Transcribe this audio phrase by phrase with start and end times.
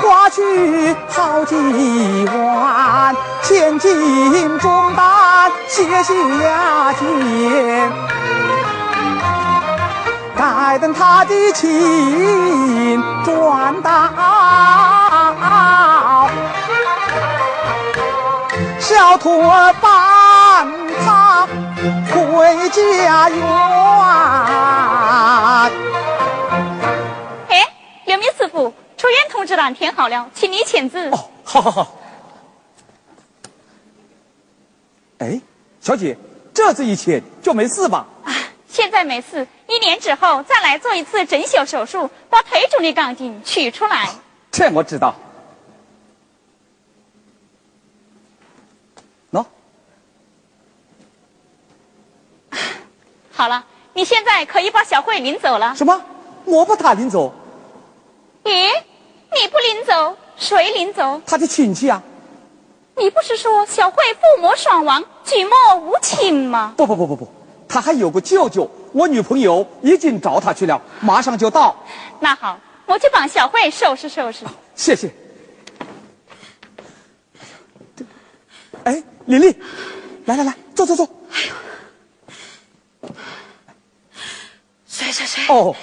[0.00, 1.54] 花去好几
[2.26, 7.90] 万，千金重担卸下肩，
[10.36, 13.90] 待等他的亲转到
[18.78, 20.68] 小徒儿办
[21.04, 21.46] 他
[22.10, 23.42] 回家园。
[27.48, 27.66] 哎，
[28.04, 28.72] 刘明师傅。
[28.98, 31.08] 出院通知单填好了，请你签字。
[31.10, 31.94] 哦，好好好。
[35.18, 35.40] 哎，
[35.80, 36.18] 小姐，
[36.52, 38.06] 这次一签就没事吧？
[38.24, 38.34] 啊，
[38.68, 39.46] 现在没事。
[39.68, 44.08] 一年之后再来做一次整修手术，把腿中的钢筋取出来。
[44.50, 45.14] 这我知道。
[49.30, 49.44] 喏，
[53.30, 55.76] 好了，你现在可以把小慧领走了。
[55.76, 56.02] 什么？
[56.44, 57.32] 我把她领走？
[58.44, 58.66] 咦，
[59.30, 61.20] 你不领走，谁领走？
[61.26, 62.02] 他的亲戚啊。
[62.96, 66.74] 你不是说小慧父母双亡，举目无亲吗？
[66.76, 67.28] 不不不不不，
[67.68, 68.68] 他还有个舅舅。
[68.92, 71.76] 我女朋友已经找他去了，马上就到。
[72.18, 74.44] 那好，我去帮小慧收拾收拾。
[74.74, 75.12] 谢谢。
[78.84, 79.54] 哎，丽丽，
[80.24, 81.08] 来来来，坐坐坐。
[81.30, 81.40] 哎
[83.02, 83.10] 呦，
[84.88, 85.44] 谁谁谁。
[85.48, 85.72] 哦。
[85.72, 85.76] 喏，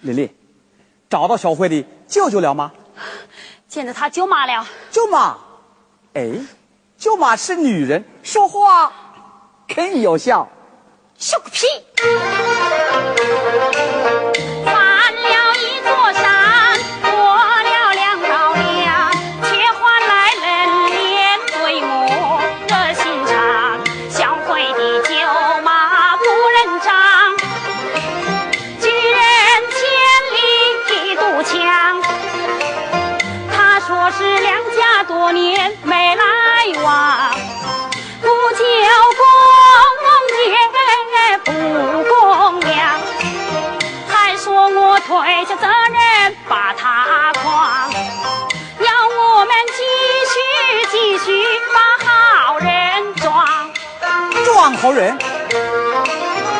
[0.00, 0.30] 丽丽，
[1.08, 2.72] 找到小慧的舅舅了吗？
[3.68, 5.36] 见到他舅妈了，舅妈，
[6.14, 6.32] 哎，
[6.98, 8.92] 舅妈是女人，说话
[9.68, 10.48] 更有效。
[11.16, 11.66] 笑个屁！
[54.80, 55.14] 好人。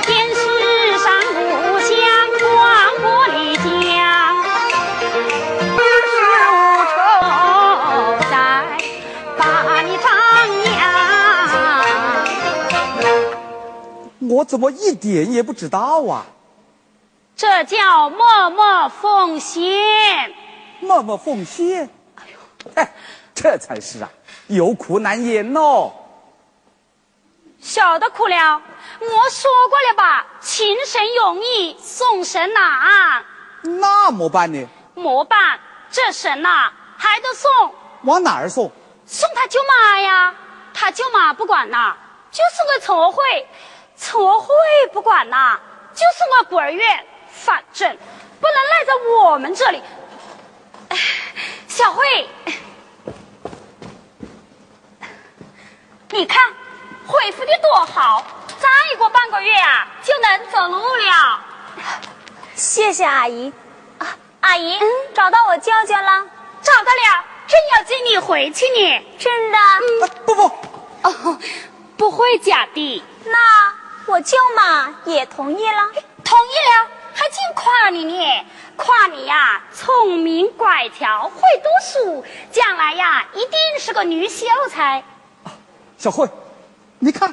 [0.03, 0.43] 天世
[0.99, 1.97] 上无相
[2.39, 2.47] 光
[3.01, 3.65] 过丽江，
[5.75, 6.93] 世无仇
[8.31, 8.33] 再
[9.39, 10.05] 把你张
[10.75, 10.79] 扬。
[14.29, 16.27] 我怎么一点也不知道啊？
[17.35, 20.31] 这叫默默奉献，
[20.81, 21.89] 默默奉献。
[22.17, 22.39] 哎呦，
[22.75, 22.93] 哎，
[23.35, 24.11] 这才是啊，
[24.49, 25.91] 有苦难言哦。
[27.61, 28.63] 晓得苦了，
[29.01, 33.25] 我说过了吧，情神容易送神难。
[33.63, 34.67] 那么办呢？
[34.95, 35.61] 么办？
[35.91, 37.75] 这神呐，还得送。
[38.05, 38.73] 往哪儿送？
[39.07, 40.35] 送他舅妈呀。
[40.73, 41.97] 他舅妈不管呐，
[42.31, 43.23] 就送个错会；
[43.97, 44.49] 错会
[44.93, 45.61] 不管呐，
[45.93, 47.07] 就送个孤儿院。
[47.31, 47.97] 反正
[48.41, 49.83] 不能赖在我们这里。
[51.69, 52.29] 小慧，
[56.11, 56.53] 你看
[57.11, 58.25] 恢复的多好，
[58.61, 61.41] 再过半个月啊就能走路了。
[62.55, 63.53] 谢谢阿姨。
[63.99, 64.07] 啊，
[64.41, 64.79] 阿姨，
[65.13, 66.25] 找到我舅舅了？
[66.63, 69.05] 找到了，正要接你回去呢。
[69.19, 69.59] 真的？
[70.25, 70.43] 不不，
[71.03, 71.39] 哦，
[71.97, 73.05] 不会假的。
[73.25, 73.75] 那
[74.07, 75.91] 我舅妈也同意了。
[76.25, 78.47] 同意了，还净夸你呢，
[78.77, 85.03] 夸你呀，聪明乖巧，会读书，将来呀，一定是个女秀才。
[85.99, 86.29] 小慧，
[87.03, 87.29] 你看，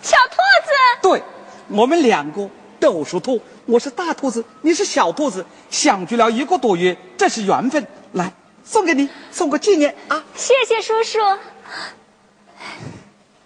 [0.00, 1.22] 小兔子，对，
[1.68, 7.84] 我们两个都属兔，我是大兔子，你是小兔子，相聚了一个多月，这是缘分。
[8.12, 8.32] 来，
[8.64, 10.24] 送给你，送个纪念啊！
[10.36, 11.18] 谢谢叔叔。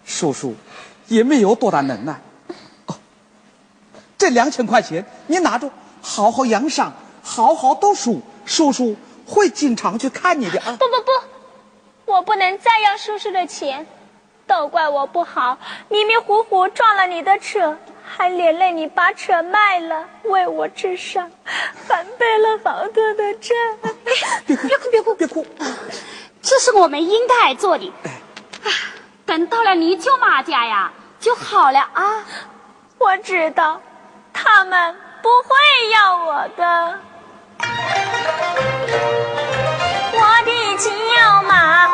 [0.04, 0.54] 叔叔
[1.08, 2.20] 也没有多大能耐。
[2.84, 2.94] 哦，
[4.18, 5.70] 这两千块钱你拿着，
[6.02, 8.94] 好好养伤，好好读书，叔叔
[9.26, 10.76] 会经常去看你的啊。
[10.78, 13.86] 不不不，我不能再要叔叔的钱，
[14.52, 15.56] 都怪我不好，
[15.88, 21.30] 迷迷糊糊撞了你的车，还连累你把车卖了，为我治伤，
[21.88, 23.54] 还背了好多的债。
[24.44, 25.46] 别哭，别哭，别哭，别哭。
[26.42, 27.90] 这是我们应该做的。
[28.62, 28.68] 啊，
[29.24, 32.22] 等到了你舅妈家呀，就好了啊。
[32.98, 33.80] 我知道，
[34.34, 35.54] 他们不会
[35.94, 37.00] 要我的。
[40.12, 40.90] 我的舅
[41.48, 41.88] 妈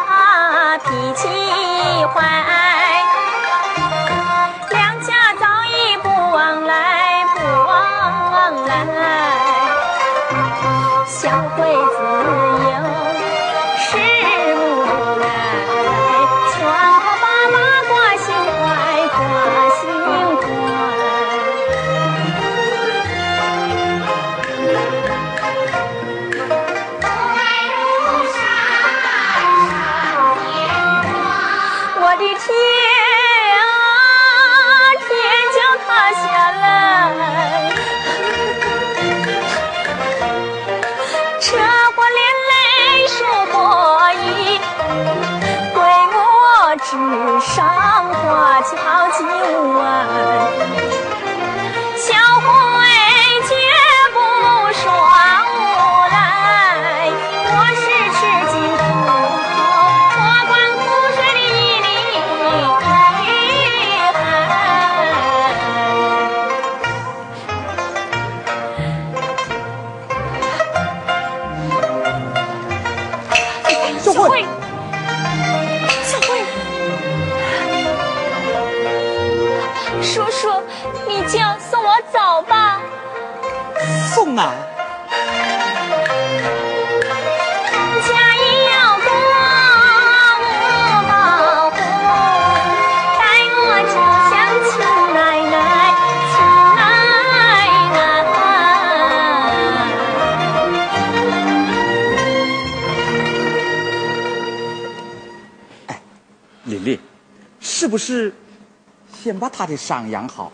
[109.38, 110.50] 先把他的伤养好？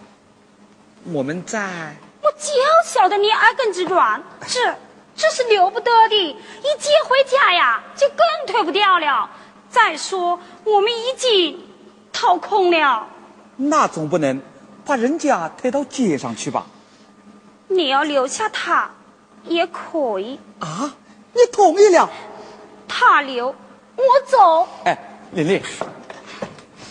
[1.05, 1.97] 我们再……
[2.21, 2.51] 我就
[2.85, 4.61] 晓得你耳根子软，这
[5.17, 6.15] 这是留不得的。
[6.15, 9.31] 一接回家呀，就更推不掉了。
[9.71, 11.67] 再说我们已经
[12.13, 13.07] 掏空了，
[13.57, 14.43] 那总不能
[14.85, 16.67] 把人家推到街上去吧？
[17.69, 18.91] 你要留下他
[19.45, 20.95] 也可以，啊，
[21.33, 22.11] 你同意了？
[22.87, 23.47] 他留
[23.97, 24.69] 我走。
[24.85, 24.99] 哎，
[25.33, 25.63] 琳琳，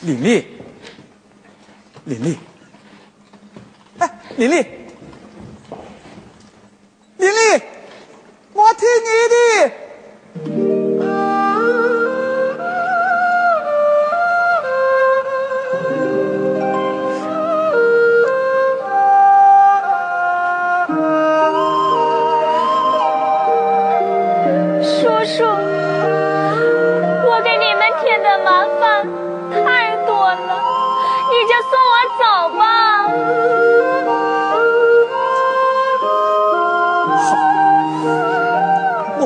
[0.02, 0.63] 琳琳，
[2.06, 2.38] 琳琳，
[3.98, 4.58] 哎，琳琳，
[7.18, 7.62] 琳琳，
[8.52, 10.93] 我听你的。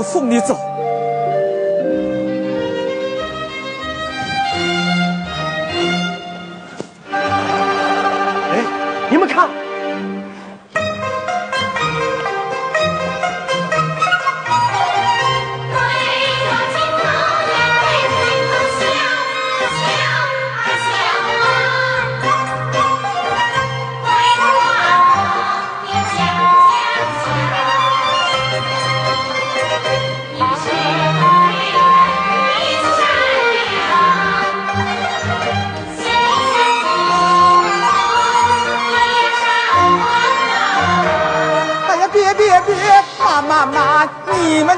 [0.08, 0.67] 送你走。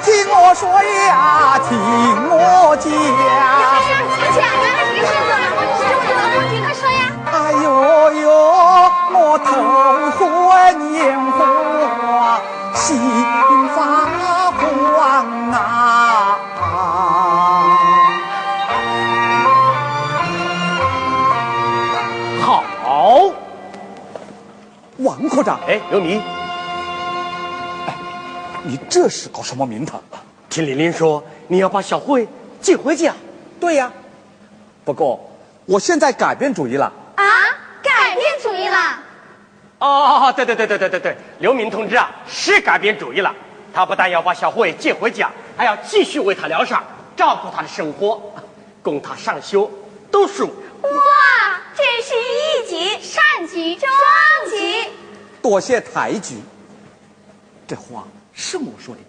[0.01, 1.77] 听我说呀，听
[2.29, 2.89] 我讲。
[2.91, 2.97] 呀
[3.89, 4.11] 呀，我
[6.01, 6.99] 的老公，我说呀。
[7.31, 7.65] 哎呦
[8.21, 8.27] 呦，
[9.13, 9.47] 我头
[10.17, 10.19] 昏
[10.93, 10.97] 眼
[11.31, 11.39] 花，
[12.73, 12.87] 心
[13.75, 13.77] 发
[14.57, 14.57] 慌
[15.51, 15.55] 啊！
[22.41, 22.47] 好，
[24.97, 26.38] 王科长，哎，刘明。
[29.01, 30.19] 这是搞什么名堂啊？
[30.49, 32.27] 听玲玲说你要把小慧
[32.59, 33.15] 接回家。
[33.57, 33.89] 对呀，
[34.83, 35.17] 不过
[35.65, 36.91] 我现在改变主意了。
[37.15, 37.23] 啊，
[37.81, 38.99] 改变主意了。
[39.79, 43.33] 哦对对对对对对对，刘明同志啊，是改变主意了。
[43.73, 46.83] 他不但要把小慧接回家，还要继续为她疗伤，
[47.15, 48.21] 照顾她的生活，
[48.83, 49.65] 供她上学、
[50.11, 50.45] 读书。
[50.81, 50.89] 哇，
[51.73, 53.89] 真是一举善举双
[54.59, 54.89] 举。
[55.41, 56.35] 多谢抬举。
[57.65, 58.05] 这话
[58.39, 59.01] 是我说的。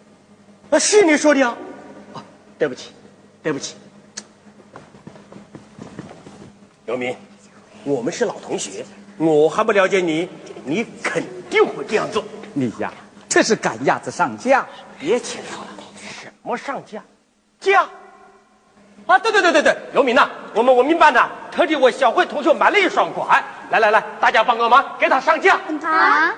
[0.76, 1.56] 啊，是你说的啊！
[2.14, 2.24] 啊，
[2.58, 2.90] 对不起，
[3.42, 3.76] 对不起，
[6.86, 7.16] 刘明，
[7.84, 8.84] 我们是老同学，
[9.18, 10.28] 我还不了解你，
[10.64, 12.24] 你肯定会这样做。
[12.54, 12.92] 你呀，
[13.28, 14.66] 这是赶鸭子上架。
[14.98, 15.66] 别牵扯了，
[16.20, 17.02] 什么上架？
[17.60, 17.88] 架？
[19.06, 25.56] 啊，对对对对对，刘明呐，我们文明班呢，特地为小慧同学买了一双拐，来来来，大家帮个忙，给她上架。
[25.82, 26.34] 啊，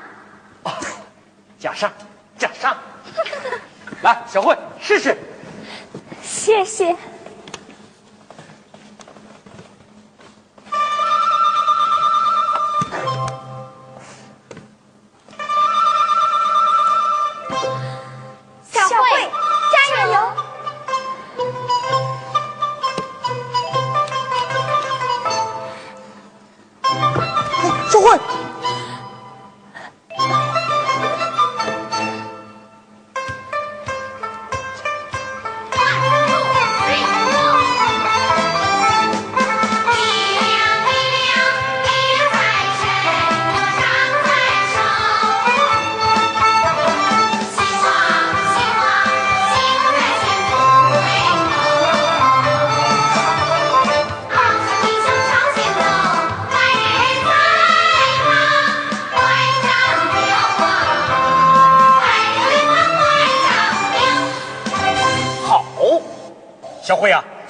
[0.62, 0.78] 啊，
[1.58, 1.90] 架上，
[2.54, 2.76] 上。
[4.02, 5.16] 来，小慧试试。
[6.22, 6.96] 谢谢。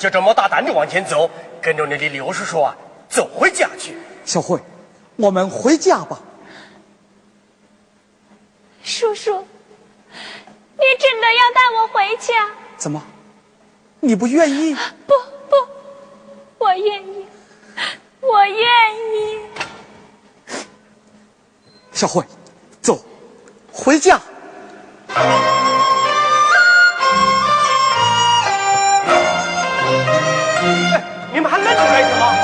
[0.02, 1.30] 就这么大胆的往前走，
[1.60, 2.76] 跟着你的刘叔叔啊，
[3.08, 3.96] 走回家去。
[4.24, 4.58] 小慧，
[5.14, 6.18] 我们回家吧。
[8.82, 9.30] 叔叔，
[10.10, 12.50] 你真的要带我回家？
[12.76, 13.00] 怎么？
[14.00, 14.74] 你不愿意？
[15.06, 15.14] 不
[15.48, 15.54] 不，
[16.58, 17.24] 我愿意，
[18.22, 18.58] 我愿
[18.96, 19.38] 意。
[21.92, 22.24] 小慧，
[22.80, 22.98] 走，
[23.72, 24.20] 回家。
[30.64, 31.02] 哎，
[31.32, 32.41] 你们还愣着干什么？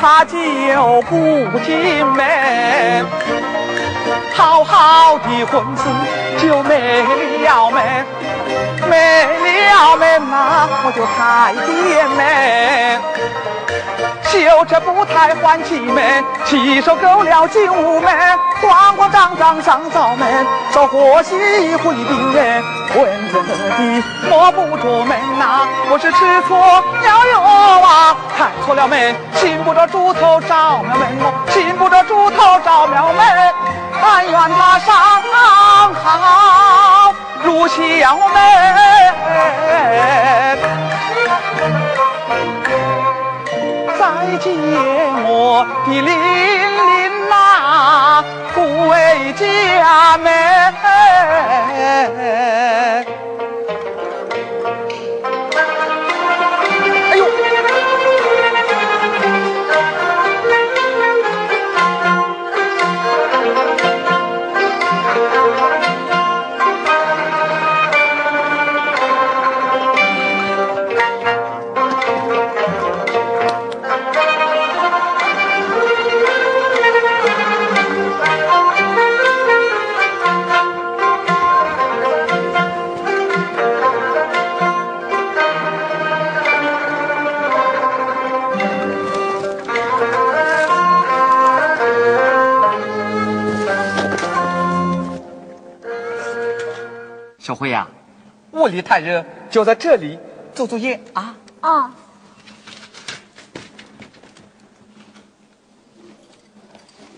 [0.00, 0.32] 玲她就
[1.02, 3.06] 不进门，
[4.34, 5.82] 好好的婚事
[6.38, 7.02] 就没
[7.42, 8.06] 了门，
[8.88, 8.94] 没
[9.68, 13.19] 了门呐、我就开店门。
[14.30, 22.62] 修这步台换气门，起手勾了进屋门，慌慌张张上灶门，手和西回病人，
[22.94, 23.48] 混着的
[24.28, 26.84] 摸不着门呐、我是吃错了
[27.34, 33.52] 药啊，看错了门，寻不着猪头找庙门哦，寻不着猪头找庙门，
[34.00, 34.94] 但愿他上
[35.32, 35.90] 好。
[37.42, 38.40] 入小门。
[44.30, 44.54] 再见
[45.26, 48.22] 我的玲玲呐，
[48.54, 50.30] 回家门。
[97.60, 97.88] 小慧呀、
[98.52, 100.18] 屋里太热，就在这里
[100.54, 101.36] 做作业啊。
[101.60, 101.92] 啊，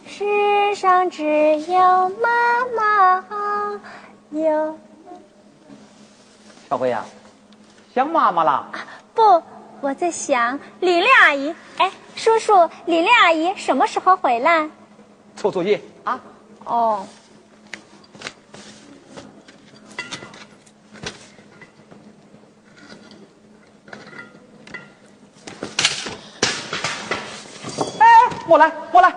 [0.04, 1.22] 世上只
[1.60, 3.36] 有妈妈好，
[4.30, 4.76] 有
[6.68, 7.04] 小辉呀、
[7.94, 8.68] 想妈妈啦？
[9.14, 9.44] 不，
[9.80, 11.54] 我在想玲玲阿姨。
[11.76, 12.52] 哎，叔叔，
[12.86, 14.68] 玲玲阿姨什么时候回来？
[15.36, 16.18] 做作业啊？
[16.64, 17.06] 哦，
[28.52, 29.14] 哎，我来，过来。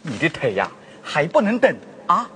[0.00, 0.70] 你的腿呀、
[1.02, 2.30] 还不能等啊！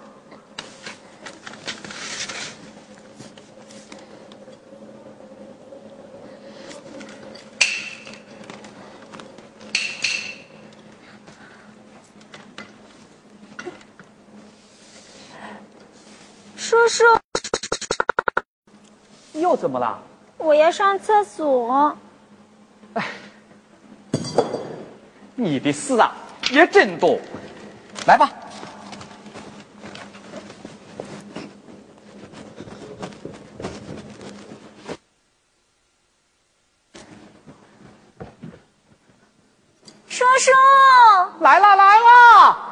[16.56, 17.04] 叔叔，
[19.32, 20.02] 又怎么了？
[20.36, 21.96] 我要上厕所。
[25.38, 26.12] 你的事啊
[26.50, 27.20] 也真多。
[28.06, 28.30] 来吧，
[40.08, 40.50] 叔叔，
[41.40, 42.62] 来啦，来啦！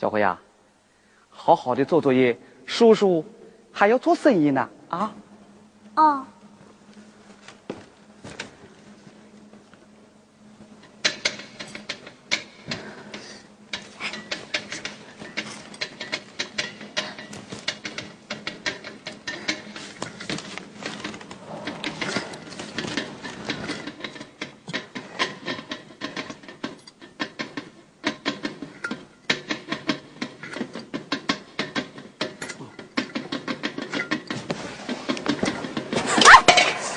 [0.00, 0.38] 小辉呀、
[1.48, 3.24] 好好的做作业，叔叔
[3.72, 5.14] 还要做生意呢啊！
[5.94, 6.26] 哦，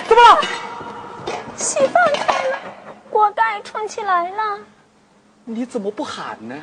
[0.08, 0.42] 怎么了？
[1.56, 2.58] 气放开了，
[3.10, 4.60] 锅盖冲起来了。
[5.46, 6.56] 你怎么不喊呢？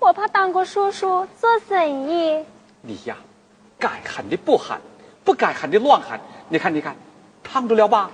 [0.00, 2.44] 我怕当过叔叔做生意。
[2.82, 3.16] 你呀，
[3.78, 4.80] 该喊的不喊，
[5.24, 6.20] 不该喊的乱喊。
[6.48, 6.96] 你看，你看，
[7.44, 8.10] 烫着了吧？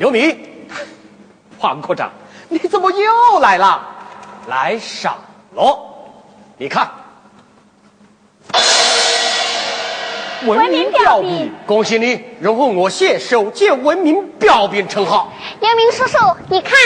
[0.00, 0.41] 刘明，
[1.62, 2.10] 黄科长，
[2.48, 3.80] 你怎么又来了？
[4.48, 5.16] 来少
[5.54, 5.78] 了！
[6.56, 6.90] 你看，
[10.44, 15.32] 文明标兵恭喜你荣获我县首届文明标兵称号。
[15.60, 16.76] 杨明叔叔，你看，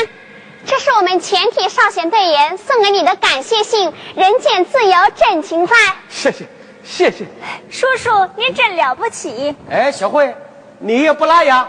[0.67, 5.75] 这是我们全体少先队员送给你的感谢信，人间自由真情在。
[6.11, 6.47] 谢谢，
[6.85, 7.25] 谢谢。
[7.71, 9.57] 叔叔，您真了不起。
[9.71, 10.37] 哎，小慧，
[10.79, 11.67] 你也不赖呀。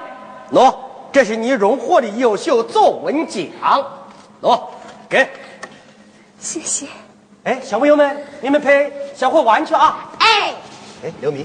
[0.51, 0.75] 喏，
[1.17, 3.43] 这是你荣获的优秀作文奖。
[4.39, 4.69] 喏，
[5.09, 5.27] 给。
[6.39, 6.85] 谢谢。
[7.43, 10.11] 哎，小朋友们，你们陪小慧玩去啊。
[10.19, 10.53] 哎，
[11.03, 11.43] 哎，刘明，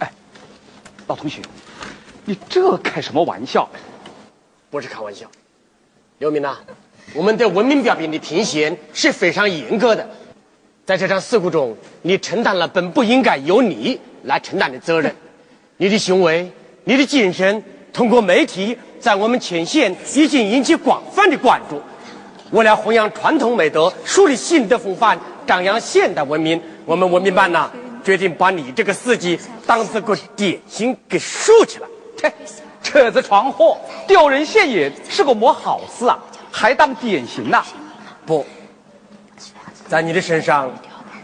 [0.00, 0.10] 哎
[1.06, 1.40] 老同学，
[2.24, 3.68] 你这开什么玩笑？
[4.68, 5.30] 不是开玩笑。
[6.18, 6.58] 刘明呐、
[7.14, 10.04] 我们对文明标兵的评选是非常严格的。
[10.84, 15.14] 在这场事故中，你承担了本不应该由你来承担的责任。
[15.76, 16.50] 你的行为，
[16.84, 17.62] 你的精神，
[17.92, 21.80] 通过媒体在我们前线已经引起广泛的关注。
[22.50, 27.70] 为了弘扬传统美德，树立新的风范，张扬现代文明，我们文明办呐、
[28.02, 31.86] 决定把你这个司机当这个典型给竖起来。
[32.16, 32.32] 切，
[32.82, 36.18] 车子闯祸，丢人现眼，是个么好事啊？
[36.50, 37.62] 还当典型呐、
[38.26, 38.44] 不，
[39.86, 40.68] 在你的身上，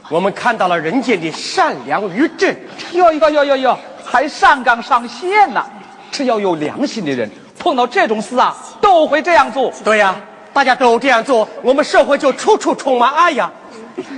[0.09, 2.97] 我们看到了人间的善良与正直。
[2.97, 5.65] 哟哟哟哟哟，还上纲上线呢、
[6.13, 9.73] 只要有良心的人，碰到这种事啊，都会这样做。
[9.85, 10.15] 对呀、
[10.53, 13.51] 大家都这样做，我们社会就处处充满爱呀。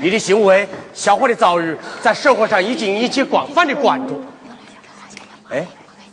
[0.00, 4.22] 你的行为，小伙的遭遇，在社会上已经引起广泛的关注。
[5.50, 5.64] 哎，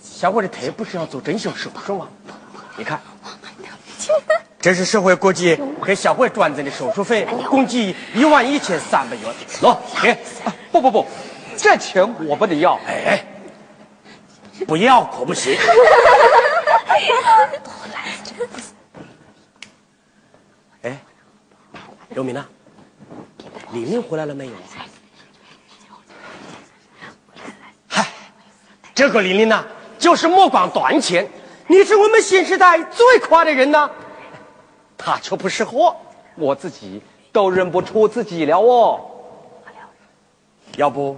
[0.01, 2.07] 小伙的腿不是要做整形手术吗？
[2.77, 2.99] 你看，
[4.61, 9.25] 这是社会各界给小慧转赠的手术费，共计一万一千三百元。
[9.61, 10.11] 喏，给。
[10.45, 11.05] 啊不不不，
[11.55, 12.77] 这钱我不得要。
[12.85, 13.23] 哎，
[14.67, 15.57] 不要可不行。
[20.81, 20.97] 哎，
[22.09, 22.45] 刘明呐，
[23.71, 24.53] 玲玲回来了没有？
[27.87, 28.07] 嗨，
[28.93, 29.63] 这个玲玲呐，
[29.99, 31.29] 就是目光短浅，
[31.67, 33.89] 你是我们新时代最夸的人呐。
[34.97, 35.95] 他却不识货，
[36.35, 37.01] 我自己
[37.31, 39.11] 都认不出自己了哦。
[40.77, 41.17] 要不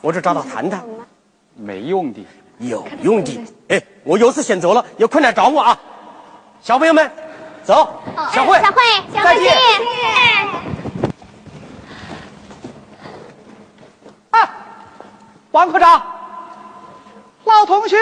[0.00, 0.84] 我就找他谈谈，
[1.56, 2.24] 没用的，
[2.58, 3.44] 有用的。
[3.68, 5.78] 哎，我有事先走了，有困难找我啊！
[6.62, 7.10] 小朋友们，
[7.64, 9.52] 走，小慧，小慧，小慧再见。
[14.30, 14.54] 啊，
[15.52, 16.02] 王科长，
[17.44, 17.96] 老同学，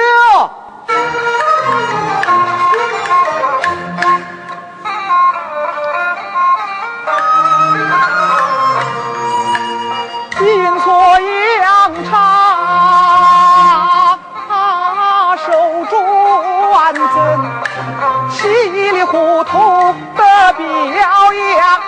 [18.44, 20.62] 稀里糊涂的表
[21.56, 21.80] 扬。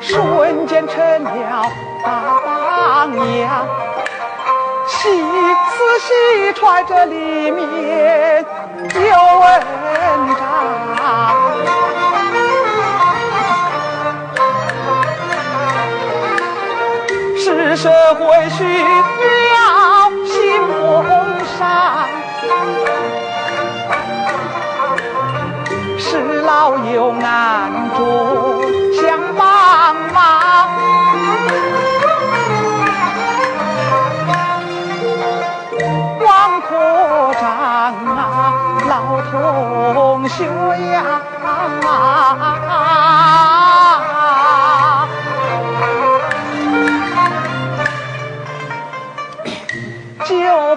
[0.00, 1.30] 瞬间成了
[2.02, 2.10] 大
[2.44, 3.66] 榜样，
[4.86, 6.08] 细仔细
[6.54, 8.44] 揣着里面
[8.94, 9.46] 有文
[10.36, 11.45] 章。
[17.76, 18.86] 社会需要
[20.24, 21.04] 新风
[21.58, 21.60] 尚，
[25.98, 28.00] 是老有暗中
[28.94, 30.16] 想帮忙。
[36.24, 36.26] 王
[36.62, 37.44] 科长
[38.16, 38.18] 啊，
[38.88, 40.44] 老同学
[40.92, 41.20] 呀。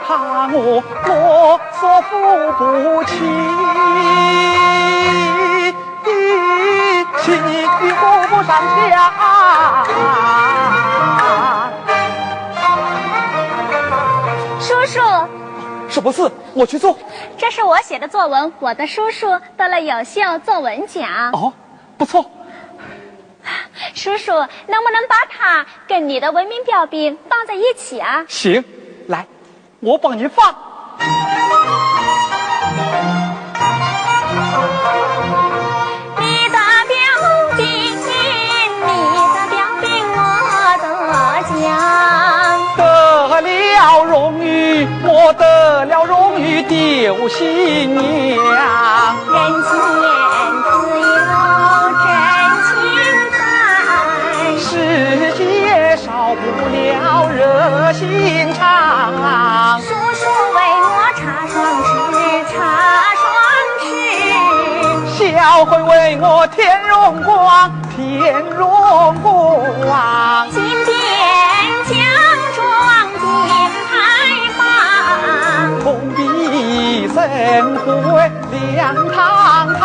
[0.10, 2.18] 怕我啰嗦付
[2.58, 3.14] 不起，
[7.22, 8.82] 气扶不上墙。
[14.60, 15.00] 叔叔，
[15.88, 16.28] 是不是？
[16.56, 16.98] 我去做。
[17.38, 21.08] 这是我写的作文，我的叔叔得了优秀作文奖。
[21.34, 21.54] 哦，
[22.00, 22.26] 不错。
[23.94, 28.26] 叔叔，能不能把它跟你的文明标兵放在一起啊？
[28.28, 28.64] 行，来，
[29.82, 30.54] 我帮你放。
[36.18, 36.58] 你的
[36.90, 36.94] 标
[37.56, 38.88] 兵，你
[39.34, 40.18] 的标兵，我。
[42.76, 48.04] 得了荣誉，我得了荣誉，丢新娘。
[49.32, 49.70] 人间
[57.90, 58.08] 热心
[58.54, 59.82] 肠。
[59.82, 60.24] 叔叔
[60.54, 61.58] 为我插双
[62.14, 62.22] 翅，
[62.54, 62.56] 插
[63.18, 63.26] 双
[63.82, 63.82] 翅。
[65.18, 70.48] 小慧为我添荣光，添荣光。
[70.52, 70.94] 金边
[71.90, 71.98] 奖
[72.56, 72.62] 状
[73.18, 73.18] 的
[73.90, 73.92] 开
[74.56, 74.62] 放。
[75.84, 76.20] 红笔
[77.08, 77.18] 生
[78.04, 78.32] 辉
[78.76, 78.78] 亮
[79.10, 79.18] 堂
[79.74, 79.82] 堂。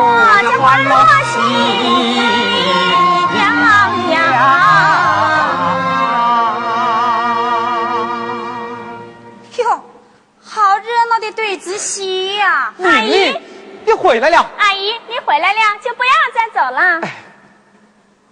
[0.00, 0.90] 欢乐，阖家欢乐，
[1.24, 1.36] 喜
[3.36, 3.38] 洋
[4.10, 4.14] 洋。
[9.58, 9.62] 哟，
[10.42, 13.38] 好热闹的对子戏呀、阿姨，
[13.84, 14.50] 你回来了。
[14.58, 17.00] 阿姨，你回来了，就不要再走了。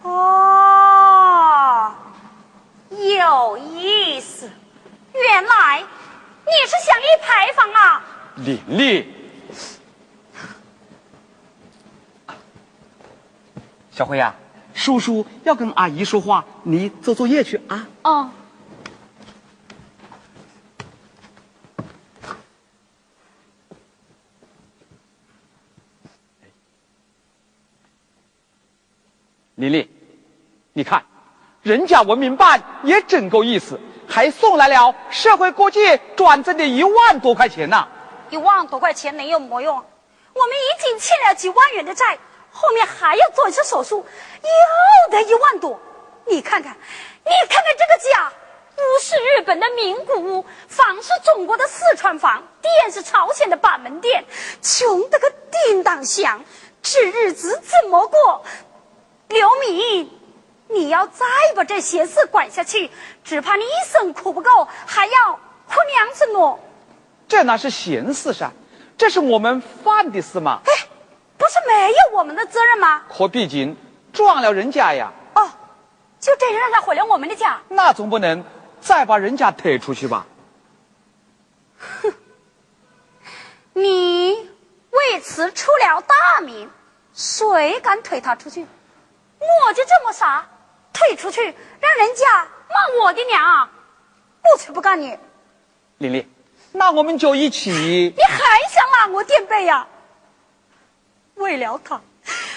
[0.02, 1.92] 哦，
[2.88, 4.50] 有意思，
[5.12, 8.02] 原来你是想立牌坊啊？
[8.36, 9.17] 琳琳，
[13.98, 14.32] 小辉呀、
[14.74, 17.84] 叔叔要跟阿姨说话，你做作业去啊。
[18.02, 18.30] 哦，
[29.56, 29.88] 琳琳，
[30.74, 31.04] 你看，
[31.62, 37.88] 人家文明办也真够意思，还送来了社会各界转赠的一万多块钱呢、
[38.30, 39.74] 一万多块钱能有么用？
[39.74, 42.16] 我们已经欠了几万元的债，
[42.60, 44.04] 后面还要做一次手术，
[44.42, 45.78] 又得一万多。
[46.26, 46.76] 你看看，
[47.24, 48.32] 你看看这个家，
[48.76, 54.24] 屋是日本的名古屋，房是中国的四川房，店是朝鲜的板门店，
[54.60, 56.44] 穷得个叮当响，
[56.82, 58.42] 这日子怎么过？
[59.28, 60.10] 刘敏，
[60.66, 62.90] 你要再把这闲事管下去，
[63.22, 65.32] 只怕你一生苦不够，还要
[65.68, 66.58] 哭娘子呢。
[67.28, 68.50] 这哪是闲事噻，
[68.96, 70.60] 这是我们犯的事嘛。
[70.64, 70.72] 哎，
[71.38, 73.04] 不是没有我们的责任吗？
[73.08, 73.76] 可毕竟
[74.12, 75.48] 撞了人家呀，哦，
[76.18, 77.60] 就这样让他毁了我们的家。
[77.68, 78.44] 那总不能
[78.80, 80.26] 再把人家推出去吧？
[81.78, 82.12] 哼
[83.72, 84.50] 你
[84.90, 86.68] 为此出了大名，
[87.14, 88.66] 谁敢推他出去？
[89.38, 90.48] 我就这么傻，
[90.92, 93.68] 推出去让人家骂我的娘，
[94.42, 95.16] 我才不干你！
[95.98, 96.28] 玲玲，
[96.72, 97.70] 那我们就一起。
[97.70, 99.86] 你还想拉我垫背呀？
[101.38, 101.94] 为了他，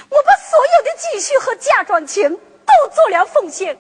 [0.10, 3.78] 我把所有的积蓄和嫁妆钱都做了奉献。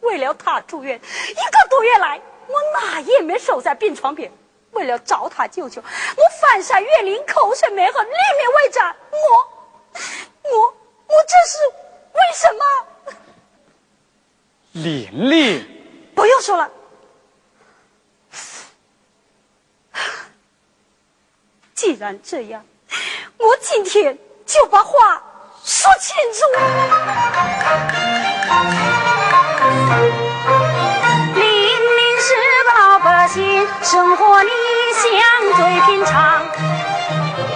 [0.00, 4.32] 为了他住院一个多月来，我哪也没守在病床边。
[4.72, 8.16] 为了找他舅舅，我翻山越岭，口水没喝，立命
[8.56, 8.96] 未战。
[9.10, 9.18] 我，
[10.50, 10.66] 我，
[11.06, 11.58] 我这是
[12.14, 12.64] 为什么？
[14.72, 16.70] 玲玲，不用说了。
[21.74, 22.64] 既然这样，
[23.36, 24.18] 我今天
[24.52, 25.22] 就把话
[25.64, 26.40] 说清楚。
[31.34, 34.50] 明明是个老百姓，生活理
[34.92, 35.08] 想
[35.56, 36.44] 最平常。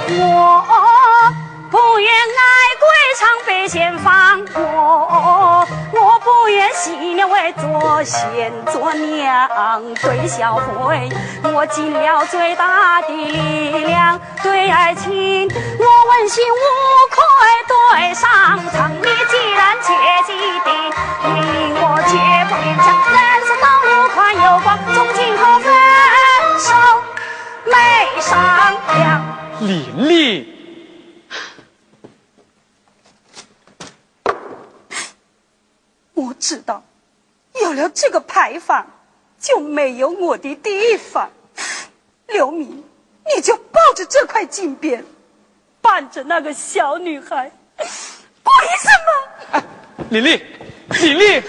[0.09, 0.65] 我
[1.71, 2.15] 不愿爱
[2.79, 2.87] 归
[3.19, 11.09] 常被前方，我我不愿洗了为做贤做娘对小慧，
[11.43, 15.49] 我尽了最大的力量对爱情，
[15.79, 16.55] 我问心无
[17.11, 17.17] 愧
[17.67, 18.91] 对上苍。
[19.03, 19.93] 你既然切
[20.27, 20.33] 记
[20.65, 20.73] 定，
[21.25, 22.15] 令我绝
[22.49, 22.87] 不勉强。
[23.11, 25.67] 人生道路宽又广，从今后分
[26.59, 26.67] 手
[27.65, 27.75] 没
[28.21, 28.33] 商
[28.97, 29.05] 量。
[29.61, 30.47] 玲玲，
[36.17, 36.83] 我知道，
[37.61, 38.87] 有了这个牌坊，
[39.39, 41.31] 就没有我的地方。
[42.29, 42.83] 刘明，
[43.35, 45.05] 你就抱着这块金匾，
[45.83, 49.53] 伴着那个小女孩，为什么？
[49.53, 49.65] 哎，
[50.09, 50.43] 李丽，
[50.89, 51.43] 李丽，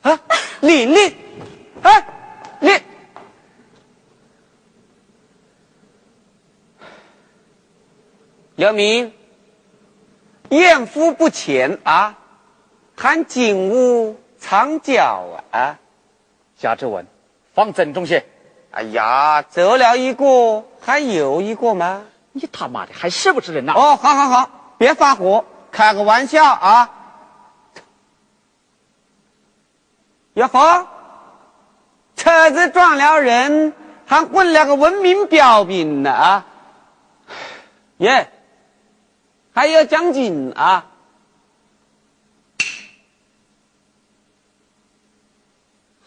[0.00, 0.18] 啊，
[0.60, 1.16] 李丽，
[1.82, 2.06] 哎，
[2.60, 2.80] 玲，
[8.54, 9.12] 刘明，
[10.48, 12.18] 艳夫不前啊，
[12.96, 15.78] 喊金屋藏娇啊！
[16.56, 17.06] 夏志文，
[17.54, 18.24] 放正中些。
[18.70, 22.04] 哎呀，走了一个，还有一个吗？
[22.32, 23.72] 你他妈的还是不是人呐？
[23.74, 26.90] 哦，好好好，别发火，开个玩笑啊！
[30.34, 30.58] 岳父，
[32.16, 33.72] 车子撞了人，
[34.06, 36.46] 还混了个文明标兵呢啊！
[37.98, 38.30] 耶，
[39.54, 40.86] 还有奖金啊！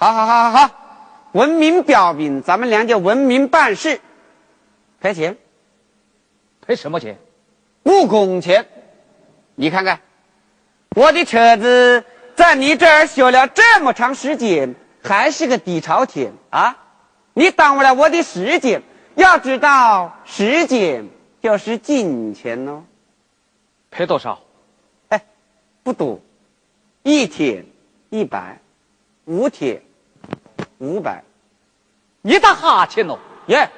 [0.01, 0.71] 好好好好好，
[1.33, 3.99] 文明标兵，咱们俩就文明办事，
[5.01, 5.35] 赔钱。
[6.65, 7.17] 赔什么钱？
[7.83, 8.65] 误工钱，
[9.55, 9.99] 你看看，
[10.95, 16.77] 我的车子在你这儿修了这么长时间，还是个底朝天啊！
[17.33, 18.81] 你耽误了我的时间。
[19.15, 21.09] 要知道，时间
[21.41, 22.85] 就是金钱哦。
[23.91, 24.39] 赔多少？
[25.09, 25.25] 哎，
[25.83, 26.21] 不多，
[27.03, 27.65] 一天
[28.09, 28.61] 一百，
[29.25, 29.81] 五天
[30.79, 31.23] 五百。
[32.21, 33.17] 你打哈欠喽？
[33.45, 33.69] 耶，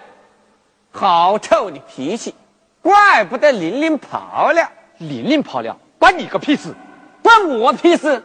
[0.92, 2.34] 好臭的脾气！
[2.82, 6.74] 怪不得玲玲跑了，玲玲跑了，关你个屁事！
[7.22, 8.24] 关我屁事！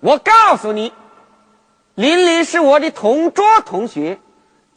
[0.00, 0.92] 我告诉你，
[1.94, 4.18] 玲玲是我的同桌同学，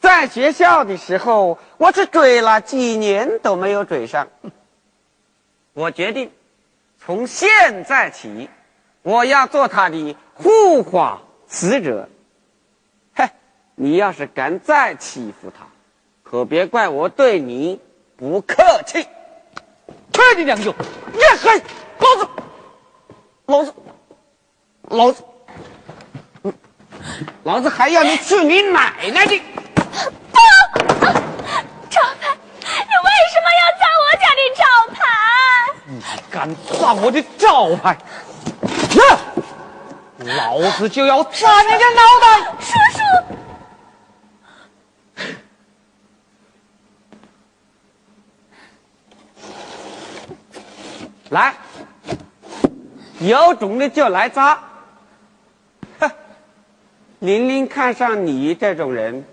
[0.00, 4.28] 在学校的时候，我是追了几年都没有追上。
[5.72, 6.30] 我决定，
[7.04, 8.48] 从现在起，
[9.02, 12.08] 我要做她的护花使者。
[13.78, 15.64] 嘿，你要是敢再欺负他，
[16.22, 17.80] 可别怪我对你。
[18.16, 19.00] 不客气，
[20.12, 20.74] 去你娘舅！
[21.12, 21.62] 你嘿，
[22.00, 22.28] 老子，
[23.46, 23.72] 老子，
[24.88, 25.22] 老子，
[27.44, 29.40] 老子还要你去你奶奶的！
[30.32, 30.38] 不，
[31.88, 34.64] 招牌，你为什么要砸我家的招
[34.94, 34.98] 牌？
[35.86, 36.36] 你敢
[36.80, 37.96] 砸我的招牌，
[38.96, 39.00] 呀，
[40.36, 42.26] 老子就要砸你的脑袋！
[42.60, 42.98] 叔叔。
[51.30, 51.54] 来，
[53.20, 54.62] 有种的就来砸！
[56.00, 56.10] 哼，
[57.18, 59.24] 玲玲看上你这种人，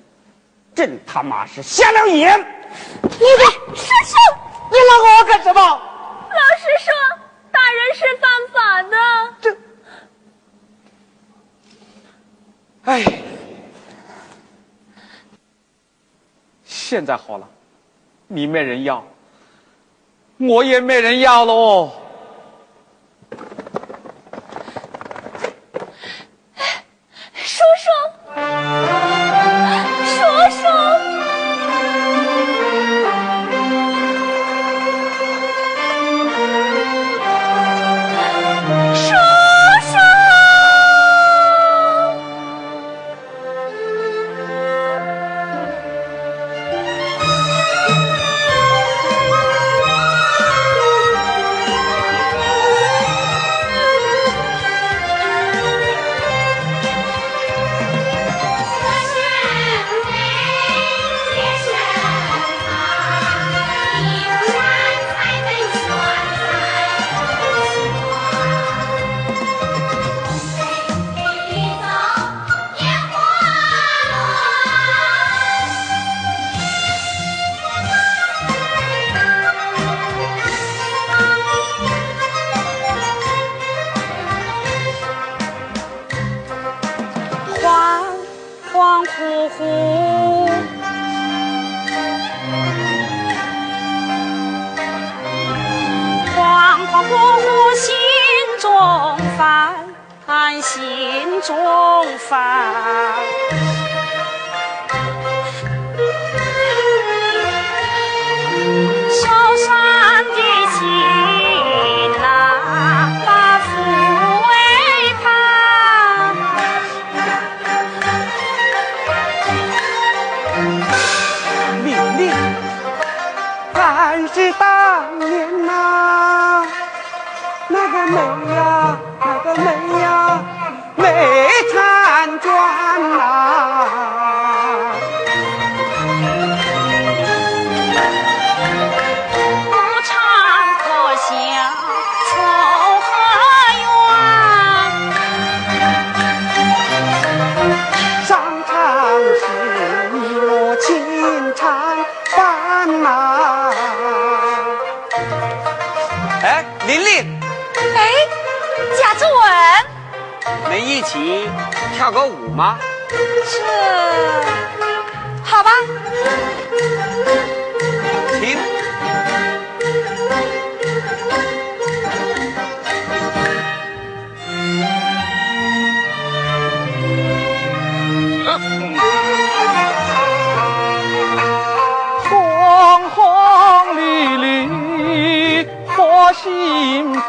[0.73, 2.37] 真他妈是瞎了眼！
[2.39, 4.17] 你的叔叔，
[4.69, 5.61] 你拉我干什么？
[5.61, 6.91] 老师说
[7.51, 8.97] 打人是犯法的。
[9.41, 9.57] 这，
[12.83, 13.03] 哎，
[16.65, 17.47] 现在好了，
[18.27, 19.01] 你没人要。
[20.37, 21.91] 我也没人要喽，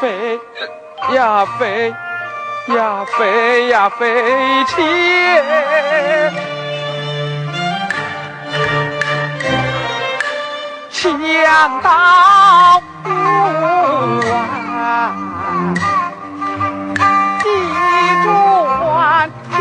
[0.00, 0.38] 飞
[1.12, 1.94] 呀飞
[2.68, 4.74] 呀飞呀飞起，
[10.90, 11.90] 枪刀
[13.04, 13.08] 舞
[14.30, 15.14] 啊，
[17.44, 17.46] 一
[18.22, 18.26] 柱
[18.92, 19.54] 挽天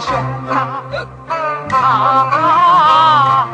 [0.00, 0.08] 雄
[0.50, 0.56] 啊！
[1.70, 3.47] 啊！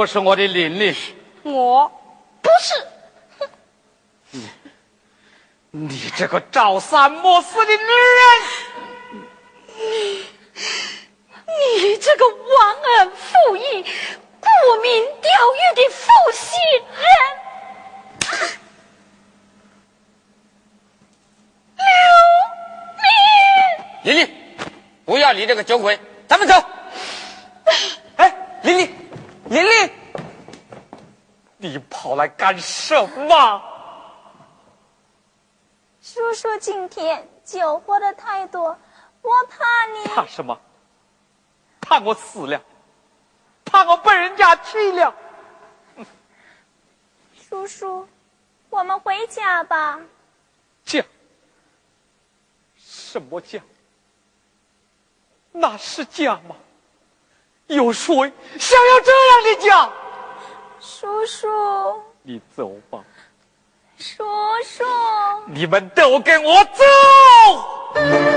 [0.00, 0.96] 不是我的琳琳？
[1.42, 1.86] 我
[2.40, 2.72] 不是。
[5.72, 7.78] 你这个朝三暮四的女
[8.16, 8.40] 人！
[9.76, 10.24] 你
[11.82, 13.84] 你这个忘恩负义、
[14.40, 14.48] 沽
[14.82, 16.58] 名钓誉的负心
[24.02, 24.14] 人！
[24.14, 24.34] 琳琳，
[25.04, 26.54] 不要理这个酒鬼，咱们走。
[28.16, 28.90] 哎，琳琳，
[29.50, 29.90] 琳琳，
[31.58, 32.94] 你跑来干什
[33.28, 33.62] 么？
[36.00, 38.70] 叔叔今天酒喝的太多，
[39.20, 40.06] 我怕你。
[40.06, 40.58] 怕什么？
[41.78, 42.58] 怕我死了？
[43.66, 45.14] 怕我被人家踢了？
[47.38, 48.08] 叔叔，
[48.70, 50.00] 我们回家吧。
[50.86, 51.04] 家？
[52.78, 53.60] 什么家？
[55.52, 56.56] 那是家吗？
[57.66, 58.14] 有谁
[58.58, 59.92] 想要这样的家？
[60.80, 61.46] 叔叔，
[62.22, 63.00] 你走吧。
[63.98, 64.24] 叔
[64.64, 64.82] 叔，
[65.46, 68.29] 你们都跟我走！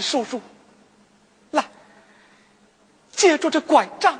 [0.00, 0.42] 叔叔，
[1.52, 1.64] 来，
[3.10, 4.18] 借助这拐杖，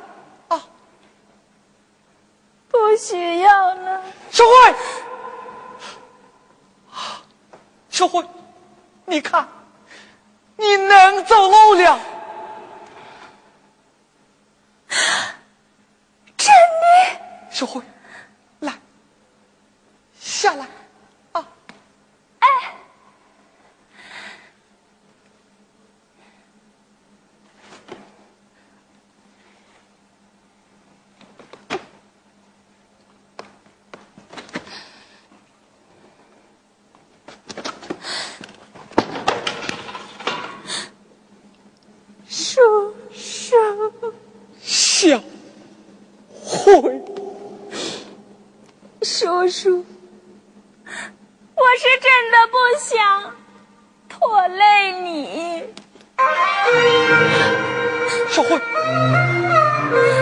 [58.51, 60.18] は。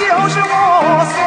[0.00, 1.19] 就是我。